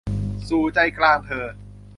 [0.47, 1.45] "สู่ 'ใจกลางเธอ'"